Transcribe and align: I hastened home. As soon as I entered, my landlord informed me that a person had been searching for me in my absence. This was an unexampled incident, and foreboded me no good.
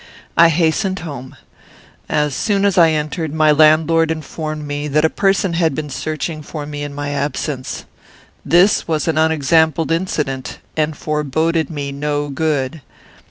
I 0.35 0.49
hastened 0.49 0.97
home. 0.97 1.35
As 2.09 2.33
soon 2.33 2.65
as 2.65 2.75
I 2.75 2.89
entered, 2.89 3.31
my 3.31 3.51
landlord 3.51 4.09
informed 4.09 4.65
me 4.67 4.87
that 4.87 5.05
a 5.05 5.11
person 5.11 5.53
had 5.53 5.75
been 5.75 5.91
searching 5.91 6.41
for 6.41 6.65
me 6.65 6.81
in 6.81 6.91
my 6.91 7.11
absence. 7.11 7.85
This 8.43 8.87
was 8.87 9.07
an 9.07 9.19
unexampled 9.19 9.91
incident, 9.91 10.57
and 10.75 10.97
foreboded 10.97 11.69
me 11.69 11.91
no 11.91 12.29
good. 12.29 12.81